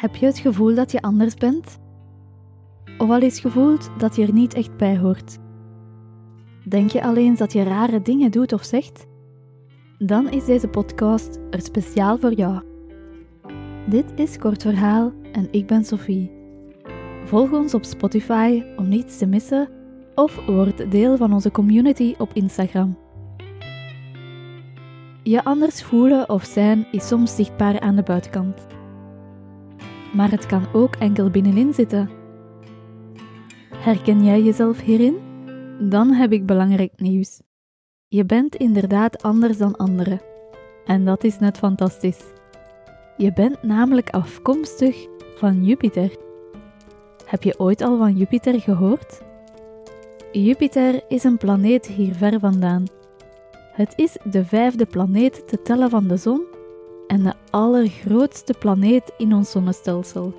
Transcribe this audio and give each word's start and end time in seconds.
Heb 0.00 0.16
je 0.16 0.26
het 0.26 0.38
gevoel 0.38 0.74
dat 0.74 0.92
je 0.92 1.02
anders 1.02 1.34
bent? 1.34 1.78
Of 2.98 3.10
al 3.10 3.20
eens 3.20 3.40
gevoeld 3.40 3.90
dat 3.98 4.16
je 4.16 4.26
er 4.26 4.32
niet 4.32 4.54
echt 4.54 4.76
bij 4.76 4.98
hoort? 4.98 5.38
Denk 6.68 6.90
je 6.90 7.02
alleen 7.02 7.36
dat 7.36 7.52
je 7.52 7.62
rare 7.62 8.02
dingen 8.02 8.30
doet 8.30 8.52
of 8.52 8.64
zegt? 8.64 9.06
Dan 9.98 10.30
is 10.30 10.44
deze 10.44 10.68
podcast 10.68 11.38
er 11.50 11.60
speciaal 11.60 12.18
voor 12.18 12.32
jou. 12.32 12.62
Dit 13.88 14.04
is 14.14 14.38
Kort 14.38 14.62
Verhaal 14.62 15.12
en 15.32 15.48
ik 15.50 15.66
ben 15.66 15.84
Sophie. 15.84 16.30
Volg 17.24 17.52
ons 17.52 17.74
op 17.74 17.84
Spotify 17.84 18.62
om 18.76 18.88
niets 18.88 19.18
te 19.18 19.26
missen 19.26 19.68
of 20.14 20.46
word 20.46 20.90
deel 20.90 21.16
van 21.16 21.32
onze 21.32 21.50
community 21.50 22.14
op 22.18 22.30
Instagram. 22.32 22.98
Je 25.22 25.44
anders 25.44 25.82
voelen 25.82 26.28
of 26.28 26.44
zijn 26.44 26.86
is 26.90 27.08
soms 27.08 27.36
zichtbaar 27.36 27.80
aan 27.80 27.96
de 27.96 28.02
buitenkant. 28.02 28.78
Maar 30.12 30.30
het 30.30 30.46
kan 30.46 30.66
ook 30.72 30.96
enkel 30.96 31.30
binnenin 31.30 31.74
zitten. 31.74 32.10
Herken 33.76 34.24
jij 34.24 34.42
jezelf 34.42 34.80
hierin? 34.80 35.18
Dan 35.88 36.12
heb 36.12 36.32
ik 36.32 36.46
belangrijk 36.46 36.92
nieuws. 36.96 37.40
Je 38.08 38.24
bent 38.24 38.54
inderdaad 38.54 39.22
anders 39.22 39.58
dan 39.58 39.76
anderen. 39.76 40.20
En 40.84 41.04
dat 41.04 41.24
is 41.24 41.38
net 41.38 41.58
fantastisch. 41.58 42.24
Je 43.16 43.32
bent 43.32 43.62
namelijk 43.62 44.10
afkomstig 44.10 45.06
van 45.36 45.64
Jupiter. 45.64 46.16
Heb 47.26 47.42
je 47.42 47.58
ooit 47.58 47.80
al 47.80 47.98
van 47.98 48.16
Jupiter 48.16 48.60
gehoord? 48.60 49.22
Jupiter 50.32 51.00
is 51.08 51.24
een 51.24 51.36
planeet 51.36 51.86
hier 51.86 52.14
ver 52.14 52.40
vandaan. 52.40 52.84
Het 53.72 53.92
is 53.96 54.16
de 54.24 54.44
vijfde 54.44 54.86
planeet 54.86 55.48
te 55.48 55.62
tellen 55.62 55.90
van 55.90 56.08
de 56.08 56.16
zon 56.16 56.42
en 57.10 57.22
de 57.22 57.32
allergrootste 57.50 58.54
planeet 58.58 59.12
in 59.18 59.34
ons 59.34 59.50
zonnestelsel. 59.50 60.34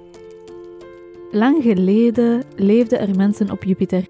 Lang 1.31 1.63
geleden 1.63 2.43
leefden 2.55 2.99
er 2.99 3.15
mensen 3.15 3.51
op 3.51 3.63
Jupiter. 3.63 4.07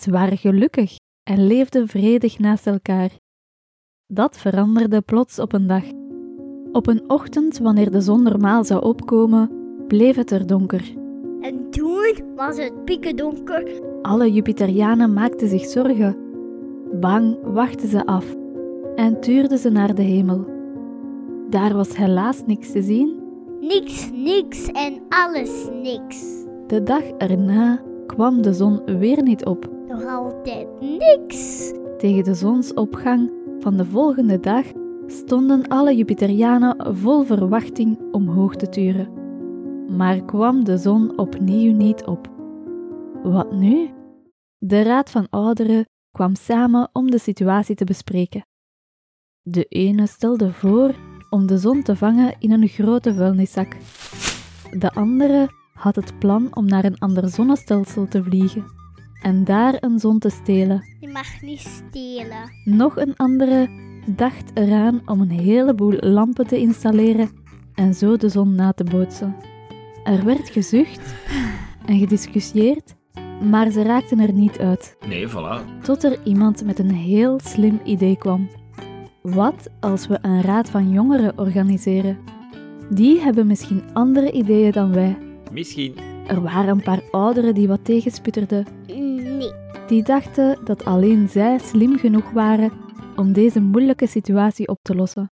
Ze 0.00 0.10
waren 0.10 0.38
gelukkig 0.38 0.96
en 1.22 1.46
leefden 1.46 1.88
vredig 1.88 2.38
naast 2.38 2.66
elkaar. 2.66 3.10
Dat 4.06 4.38
veranderde 4.38 5.00
plots 5.00 5.38
op 5.38 5.52
een 5.52 5.66
dag. 5.66 5.84
Op 6.72 6.86
een 6.86 7.10
ochtend, 7.10 7.58
wanneer 7.58 7.90
de 7.90 8.00
zon 8.00 8.22
normaal 8.22 8.64
zou 8.64 8.82
opkomen, 8.82 9.50
bleef 9.88 10.16
het 10.16 10.30
er 10.30 10.46
donker. 10.46 10.94
En 11.40 11.70
toen 11.70 12.34
was 12.36 12.56
het 12.56 12.84
pikken 12.84 13.16
donker. 13.16 13.82
Alle 14.02 14.32
Jupiterianen 14.32 15.12
maakten 15.12 15.48
zich 15.48 15.64
zorgen. 15.64 16.16
Bang 17.00 17.38
wachten 17.42 17.88
ze 17.88 18.06
af 18.06 18.34
en 18.94 19.20
tuurden 19.20 19.58
ze 19.58 19.70
naar 19.70 19.94
de 19.94 20.02
hemel. 20.02 20.55
Daar 21.56 21.74
was 21.74 21.96
helaas 21.96 22.42
niks 22.46 22.72
te 22.72 22.82
zien. 22.82 23.22
Niks, 23.60 24.10
niks 24.10 24.66
en 24.66 25.02
alles 25.08 25.68
niks. 25.82 26.44
De 26.66 26.82
dag 26.82 27.02
erna 27.02 27.82
kwam 28.06 28.42
de 28.42 28.54
zon 28.54 28.98
weer 28.98 29.22
niet 29.22 29.44
op. 29.44 29.70
Nog 29.88 30.04
altijd 30.04 30.80
niks. 30.80 31.72
Tegen 31.98 32.24
de 32.24 32.34
zonsopgang 32.34 33.32
van 33.58 33.76
de 33.76 33.84
volgende 33.84 34.40
dag 34.40 34.64
stonden 35.06 35.68
alle 35.68 35.96
Jupiterianen 35.96 36.96
vol 36.96 37.22
verwachting 37.22 38.12
omhoog 38.12 38.56
te 38.56 38.68
turen. 38.68 39.08
Maar 39.96 40.24
kwam 40.24 40.64
de 40.64 40.76
zon 40.76 41.18
opnieuw 41.18 41.72
niet 41.72 42.04
op. 42.04 42.30
Wat 43.22 43.52
nu? 43.52 43.90
De 44.58 44.82
Raad 44.82 45.10
van 45.10 45.26
Ouderen 45.30 45.84
kwam 46.10 46.34
samen 46.34 46.88
om 46.92 47.10
de 47.10 47.18
situatie 47.18 47.74
te 47.74 47.84
bespreken. 47.84 48.46
De 49.42 49.64
ene 49.64 50.06
stelde 50.06 50.52
voor 50.52 50.94
om 51.36 51.46
de 51.46 51.58
zon 51.58 51.82
te 51.82 51.96
vangen 51.96 52.34
in 52.38 52.52
een 52.52 52.68
grote 52.68 53.14
vuilniszak. 53.14 53.76
De 54.70 54.92
andere 54.92 55.50
had 55.72 55.96
het 55.96 56.18
plan 56.18 56.56
om 56.56 56.66
naar 56.66 56.84
een 56.84 56.98
ander 56.98 57.28
zonnestelsel 57.28 58.08
te 58.08 58.22
vliegen 58.22 58.64
en 59.22 59.44
daar 59.44 59.76
een 59.80 59.98
zon 59.98 60.18
te 60.18 60.28
stelen. 60.28 60.82
Je 61.00 61.08
mag 61.08 61.42
niet 61.42 61.60
stelen. 61.60 62.50
Nog 62.64 62.96
een 62.96 63.16
andere 63.16 63.68
dacht 64.06 64.50
eraan 64.54 65.02
om 65.06 65.20
een 65.20 65.30
heleboel 65.30 65.96
lampen 66.00 66.46
te 66.46 66.58
installeren 66.58 67.30
en 67.74 67.94
zo 67.94 68.16
de 68.16 68.28
zon 68.28 68.54
na 68.54 68.72
te 68.72 68.84
bootsen. 68.84 69.36
Er 70.04 70.24
werd 70.24 70.48
gezucht 70.48 71.14
en 71.86 71.98
gediscussieerd, 71.98 72.94
maar 73.50 73.70
ze 73.70 73.82
raakten 73.82 74.18
er 74.18 74.32
niet 74.32 74.58
uit. 74.58 74.96
Nee, 75.08 75.28
voilà. 75.28 75.82
Tot 75.82 76.04
er 76.04 76.18
iemand 76.24 76.64
met 76.64 76.78
een 76.78 76.94
heel 76.94 77.40
slim 77.44 77.80
idee 77.84 78.16
kwam. 78.16 78.48
Wat 79.34 79.70
als 79.80 80.06
we 80.06 80.18
een 80.22 80.40
raad 80.40 80.70
van 80.70 80.90
jongeren 80.90 81.38
organiseren? 81.38 82.18
Die 82.90 83.20
hebben 83.20 83.46
misschien 83.46 83.82
andere 83.92 84.32
ideeën 84.32 84.72
dan 84.72 84.92
wij. 84.92 85.18
Misschien. 85.52 85.94
Er 86.26 86.42
waren 86.42 86.68
een 86.68 86.82
paar 86.82 87.02
ouderen 87.10 87.54
die 87.54 87.68
wat 87.68 87.84
tegensputterden. 87.84 88.66
Nee. 88.86 89.52
Die 89.86 90.02
dachten 90.02 90.64
dat 90.64 90.84
alleen 90.84 91.28
zij 91.28 91.58
slim 91.58 91.98
genoeg 91.98 92.30
waren 92.30 92.72
om 93.16 93.32
deze 93.32 93.60
moeilijke 93.60 94.06
situatie 94.06 94.68
op 94.68 94.78
te 94.82 94.94
lossen. 94.94 95.30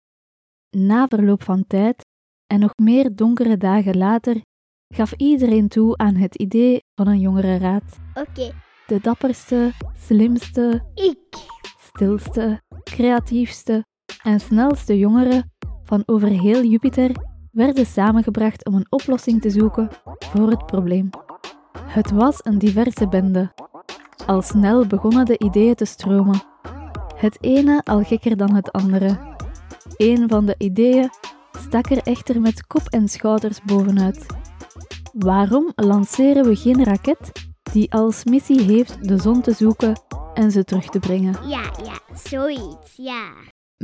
Na 0.71 1.07
verloop 1.09 1.43
van 1.43 1.65
tijd 1.67 2.05
en 2.47 2.61
nog 2.61 2.73
meer 2.83 3.17
donkere 3.17 3.57
dagen 3.57 3.97
later 3.97 4.41
gaf 4.95 5.13
iedereen 5.13 5.69
toe 5.69 5.97
aan 5.97 6.15
het 6.15 6.35
idee 6.35 6.83
van 6.95 7.07
een 7.07 7.21
jongerenraad. 7.21 7.99
Oké. 8.15 8.53
De 8.87 9.01
dapperste, 9.01 9.73
slimste, 10.07 10.83
Ik. 10.95 11.53
Stilste, 11.97 12.63
creatiefste 12.85 13.85
en 14.23 14.41
snelste 14.41 14.99
jongeren 14.99 15.53
van 15.85 16.03
over 16.07 16.29
heel 16.29 16.65
Jupiter 16.65 17.11
werden 17.51 17.87
samengebracht 17.87 18.67
om 18.67 18.75
een 18.75 18.87
oplossing 18.89 19.41
te 19.41 19.51
zoeken 19.51 19.89
voor 20.19 20.51
het 20.51 20.67
probleem. 20.67 21.11
Het 21.87 22.11
was 22.11 22.39
een 22.43 22.59
diverse 22.59 23.09
bende. 23.09 23.53
Al 24.27 24.43
snel 24.43 24.87
begonnen 24.87 25.25
de 25.25 25.39
ideeën 25.39 25.75
te 25.75 25.85
stromen. 25.85 26.43
Het 27.17 27.39
ene 27.41 27.81
al 27.85 28.03
gekker 28.03 28.37
dan 28.37 28.55
het 28.55 28.73
andere. 28.73 29.19
Een 29.97 30.29
van 30.29 30.47
de 30.47 30.55
ideeën 30.59 31.11
stak 31.59 31.91
er 31.91 32.03
echter 32.03 32.41
met 32.41 32.67
kop 32.67 32.89
en 32.89 33.09
schouders 33.09 33.63
bovenuit. 33.63 34.27
Waarom 35.13 35.73
lanceren 35.75 36.45
we 36.45 36.57
geen 36.57 36.85
raket 36.85 37.33
die 37.73 37.93
als 37.93 38.25
missie 38.25 38.61
heeft 38.61 39.09
de 39.09 39.19
zon 39.19 39.41
te 39.41 39.53
zoeken 39.53 40.03
en 40.35 40.51
ze 40.51 40.65
terug 40.65 40.89
te 40.89 40.99
brengen? 40.99 41.49
Ja, 41.49 41.63
ja, 41.85 42.15
zoiets, 42.15 42.97
ja. 42.97 43.33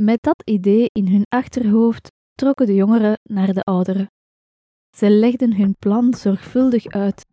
Met 0.01 0.17
dat 0.21 0.41
idee 0.45 0.89
in 0.91 1.07
hun 1.07 1.25
achterhoofd 1.29 2.11
trokken 2.33 2.65
de 2.65 2.75
jongeren 2.75 3.19
naar 3.23 3.53
de 3.53 3.61
ouderen. 3.61 4.11
Ze 4.97 5.09
legden 5.09 5.55
hun 5.55 5.75
plan 5.79 6.13
zorgvuldig 6.13 6.87
uit. 6.87 7.25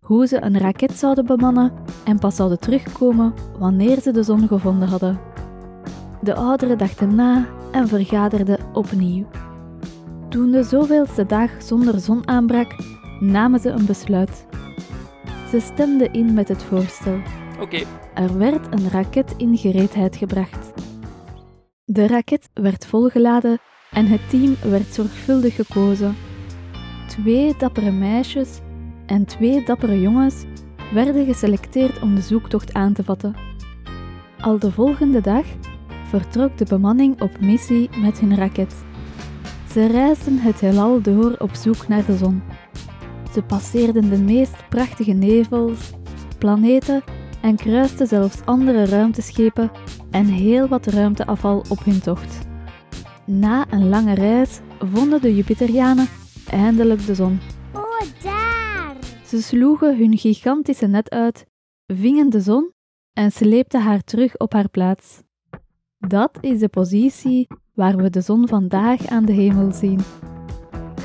Hoe 0.00 0.26
ze 0.26 0.42
een 0.42 0.58
raket 0.58 0.92
zouden 0.92 1.26
bemannen 1.26 1.72
en 2.04 2.18
pas 2.18 2.36
zouden 2.36 2.58
terugkomen 2.58 3.34
wanneer 3.58 4.00
ze 4.00 4.12
de 4.12 4.22
zon 4.22 4.48
gevonden 4.48 4.88
hadden. 4.88 5.20
De 6.22 6.34
ouderen 6.34 6.78
dachten 6.78 7.14
na 7.14 7.48
en 7.72 7.88
vergaderden 7.88 8.58
opnieuw. 8.72 9.26
Toen 10.28 10.50
de 10.50 10.62
zoveelste 10.62 11.26
dag 11.26 11.62
zonder 11.62 12.00
zon 12.00 12.28
aanbrak, 12.28 12.74
namen 13.20 13.60
ze 13.60 13.68
een 13.68 13.86
besluit. 13.86 14.46
Ze 15.50 15.60
stemden 15.60 16.12
in 16.12 16.34
met 16.34 16.48
het 16.48 16.62
voorstel. 16.62 17.18
Er 18.14 18.38
werd 18.38 18.66
een 18.70 18.90
raket 18.90 19.34
in 19.36 19.56
gereedheid 19.56 20.16
gebracht. 20.16 20.72
De 21.84 22.06
raket 22.06 22.48
werd 22.54 22.86
volgeladen 22.86 23.58
en 23.90 24.06
het 24.06 24.28
team 24.28 24.56
werd 24.62 24.94
zorgvuldig 24.94 25.54
gekozen. 25.54 26.16
Twee 27.08 27.54
dappere 27.58 27.90
meisjes 27.90 28.60
en 29.06 29.24
twee 29.24 29.64
dappere 29.64 30.00
jongens 30.00 30.44
werden 30.92 31.26
geselecteerd 31.26 32.02
om 32.02 32.14
de 32.14 32.20
zoektocht 32.20 32.74
aan 32.74 32.92
te 32.92 33.04
vatten. 33.04 33.34
Al 34.40 34.58
de 34.58 34.72
volgende 34.72 35.20
dag 35.20 35.44
vertrok 36.04 36.58
de 36.58 36.64
bemanning 36.64 37.20
op 37.20 37.40
missie 37.40 37.90
met 37.96 38.20
hun 38.20 38.36
raket. 38.36 38.74
Ze 39.72 39.86
reisden 39.86 40.38
het 40.38 40.60
heelal 40.60 41.00
door 41.00 41.34
op 41.38 41.54
zoek 41.54 41.88
naar 41.88 42.04
de 42.04 42.16
zon. 42.16 42.42
Ze 43.32 43.42
passeerden 43.42 44.10
de 44.10 44.18
meest 44.18 44.68
prachtige 44.68 45.12
nevels, 45.12 45.90
planeten 46.38 47.02
en 47.42 47.56
kruisten 47.56 48.06
zelfs 48.06 48.44
andere 48.44 48.84
ruimteschepen 48.84 49.70
en 50.10 50.26
heel 50.26 50.68
wat 50.68 50.86
ruimteafval 50.86 51.64
op 51.68 51.84
hun 51.84 52.00
tocht. 52.00 52.38
Na 53.26 53.66
een 53.70 53.88
lange 53.88 54.14
reis 54.14 54.60
vonden 54.78 55.20
de 55.20 55.34
Jupiterianen 55.34 56.08
eindelijk 56.50 57.06
de 57.06 57.14
zon. 57.14 57.40
Oh, 57.74 58.00
daar. 58.22 58.96
Ze 59.26 59.42
sloegen 59.42 59.98
hun 59.98 60.18
gigantische 60.18 60.86
net 60.86 61.10
uit, 61.10 61.46
vingen 61.86 62.30
de 62.30 62.40
zon 62.40 62.72
en 63.12 63.32
sleepten 63.32 63.82
haar 63.82 64.00
terug 64.04 64.36
op 64.36 64.52
haar 64.52 64.68
plaats. 64.68 65.22
Dat 65.98 66.38
is 66.40 66.58
de 66.58 66.68
positie 66.68 67.46
waar 67.74 67.96
we 67.96 68.10
de 68.10 68.20
zon 68.20 68.48
vandaag 68.48 69.06
aan 69.06 69.24
de 69.24 69.32
hemel 69.32 69.72
zien. 69.72 70.00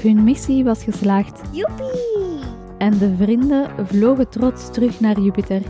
Hun 0.01 0.23
missie 0.23 0.63
was 0.63 0.83
geslaagd 0.83 1.41
Joepie. 1.51 2.39
en 2.77 2.97
de 2.97 3.15
vrienden 3.15 3.87
vlogen 3.87 4.29
trots 4.29 4.71
terug 4.71 4.99
naar 4.99 5.19
Jupiter. 5.19 5.61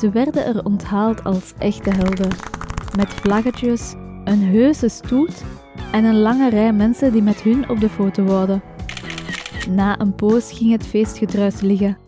Ze 0.00 0.10
werden 0.10 0.44
er 0.44 0.64
onthaald 0.64 1.24
als 1.24 1.54
echte 1.58 1.90
helden, 1.90 2.28
met 2.96 3.08
vlaggetjes, 3.08 3.92
een 4.24 4.42
heuse 4.42 4.88
stoet 4.88 5.44
en 5.92 6.04
een 6.04 6.18
lange 6.18 6.50
rij 6.50 6.72
mensen 6.72 7.12
die 7.12 7.22
met 7.22 7.42
hun 7.42 7.68
op 7.68 7.80
de 7.80 7.88
foto 7.88 8.24
wouden. 8.24 8.62
Na 9.68 10.00
een 10.00 10.14
poos 10.14 10.52
ging 10.52 10.72
het 10.72 10.86
feestgedruis 10.86 11.60
liggen. 11.60 11.98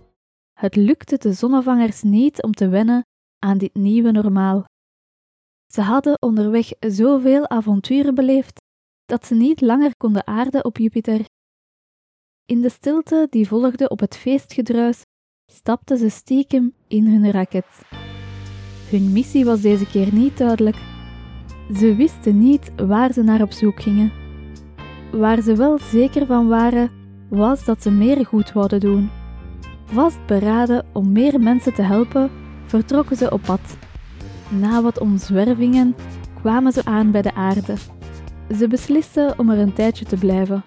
Het 0.52 0.76
lukte 0.76 1.18
de 1.18 1.32
zonnevangers 1.32 2.02
niet 2.02 2.42
om 2.42 2.52
te 2.52 2.68
wennen 2.68 3.06
aan 3.38 3.58
dit 3.58 3.74
nieuwe 3.74 4.10
normaal. 4.10 4.64
Ze 5.72 5.80
hadden 5.80 6.16
onderweg 6.20 6.68
zoveel 6.78 7.48
avonturen 7.48 8.14
beleefd 8.14 8.60
dat 9.04 9.26
ze 9.26 9.34
niet 9.34 9.60
langer 9.60 9.96
konden 9.96 10.26
aarden 10.26 10.64
op 10.64 10.78
Jupiter. 10.78 11.24
In 12.44 12.60
de 12.60 12.68
stilte 12.68 13.26
die 13.30 13.48
volgde 13.48 13.88
op 13.88 14.00
het 14.00 14.16
feestgedruis 14.16 15.02
stapten 15.54 15.98
ze 15.98 16.08
stiekem 16.08 16.72
in 16.88 17.06
hun 17.06 17.30
raket. 17.30 17.66
Hun 18.90 19.12
missie 19.12 19.44
was 19.44 19.60
deze 19.60 19.86
keer 19.86 20.12
niet 20.12 20.38
duidelijk. 20.38 20.76
Ze 21.76 21.94
wisten 21.94 22.38
niet 22.38 22.72
waar 22.76 23.12
ze 23.12 23.22
naar 23.22 23.42
op 23.42 23.52
zoek 23.52 23.82
gingen. 23.82 24.12
Waar 25.12 25.40
ze 25.40 25.56
wel 25.56 25.78
zeker 25.78 26.26
van 26.26 26.48
waren, 26.48 26.90
was 27.28 27.64
dat 27.64 27.82
ze 27.82 27.90
meer 27.90 28.26
goed 28.26 28.52
wouden 28.52 28.80
doen. 28.80 29.10
Vastberaden 29.84 30.86
om 30.92 31.12
meer 31.12 31.40
mensen 31.40 31.74
te 31.74 31.82
helpen, 31.82 32.30
vertrokken 32.66 33.16
ze 33.16 33.30
op 33.30 33.42
pad. 33.42 33.76
Na 34.48 34.82
wat 34.82 34.98
omzwervingen 34.98 35.94
kwamen 36.40 36.72
ze 36.72 36.84
aan 36.84 37.10
bij 37.10 37.22
de 37.22 37.34
aarde. 37.34 37.74
Ze 38.56 38.68
beslisten 38.68 39.38
om 39.38 39.50
er 39.50 39.58
een 39.58 39.72
tijdje 39.72 40.04
te 40.04 40.16
blijven. 40.16 40.64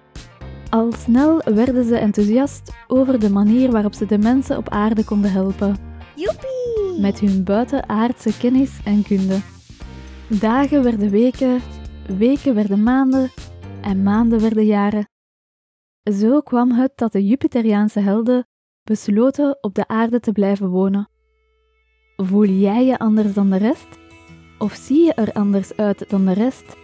Al 0.76 0.92
snel 0.92 1.40
werden 1.44 1.84
ze 1.84 1.96
enthousiast 1.96 2.72
over 2.86 3.20
de 3.20 3.30
manier 3.30 3.70
waarop 3.70 3.94
ze 3.94 4.06
de 4.06 4.18
mensen 4.18 4.56
op 4.56 4.68
aarde 4.68 5.04
konden 5.04 5.32
helpen. 5.32 5.76
Joepie! 6.14 7.00
Met 7.00 7.20
hun 7.20 7.44
buitenaardse 7.44 8.38
kennis 8.38 8.80
en 8.84 9.02
kunde. 9.02 9.38
Dagen 10.40 10.82
werden 10.82 11.10
weken, 11.10 11.60
weken 12.18 12.54
werden 12.54 12.82
maanden 12.82 13.30
en 13.82 14.02
maanden 14.02 14.40
werden 14.40 14.64
jaren. 14.64 15.08
Zo 16.02 16.40
kwam 16.40 16.70
het 16.70 16.92
dat 16.94 17.12
de 17.12 17.26
Jupiteriaanse 17.26 18.00
helden 18.00 18.46
besloten 18.84 19.58
op 19.60 19.74
de 19.74 19.88
aarde 19.88 20.20
te 20.20 20.32
blijven 20.32 20.68
wonen. 20.68 21.08
Voel 22.16 22.46
jij 22.46 22.84
je 22.84 22.98
anders 22.98 23.34
dan 23.34 23.50
de 23.50 23.56
rest? 23.56 23.88
Of 24.58 24.72
zie 24.72 25.04
je 25.04 25.14
er 25.14 25.32
anders 25.32 25.76
uit 25.76 26.10
dan 26.10 26.24
de 26.24 26.32
rest? 26.32 26.76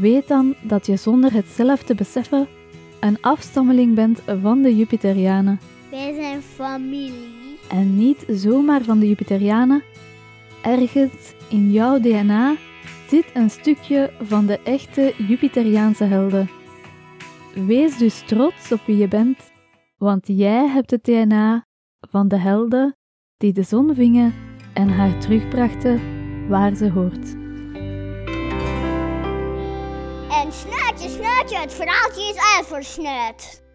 Weet 0.00 0.28
dan 0.28 0.54
dat 0.62 0.86
je 0.86 0.96
zonder 0.96 1.32
het 1.32 1.46
zelf 1.46 1.82
te 1.82 1.94
beseffen 1.94 2.55
een 3.00 3.20
afstammeling 3.20 3.94
bent 3.94 4.22
van 4.40 4.62
de 4.62 4.76
Jupiterianen. 4.76 5.60
Wij 5.90 6.14
zijn 6.14 6.42
familie. 6.42 7.58
En 7.68 7.96
niet 7.96 8.24
zomaar 8.28 8.82
van 8.82 8.98
de 8.98 9.08
Jupiterianen. 9.08 9.82
Ergens 10.62 11.34
in 11.48 11.72
jouw 11.72 11.98
DNA 12.00 12.54
zit 13.08 13.26
een 13.34 13.50
stukje 13.50 14.12
van 14.20 14.46
de 14.46 14.60
echte 14.64 15.14
Jupiteriaanse 15.28 16.04
helden. 16.04 16.50
Wees 17.66 17.98
dus 17.98 18.22
trots 18.26 18.72
op 18.72 18.80
wie 18.86 18.96
je 18.96 19.08
bent, 19.08 19.52
want 19.96 20.26
jij 20.26 20.68
hebt 20.68 20.90
het 20.90 21.04
DNA 21.04 21.66
van 22.00 22.28
de 22.28 22.38
helden 22.38 22.96
die 23.36 23.52
de 23.52 23.62
zon 23.62 23.94
vingen 23.94 24.34
en 24.74 24.88
haar 24.88 25.18
terugbrachten 25.20 26.00
waar 26.48 26.74
ze 26.74 26.90
hoort. 26.90 27.45
Snuitje, 31.46 31.66
het 31.68 31.74
verhaaltje 31.74 32.28
is 32.28 32.36
snuit. 32.84 33.65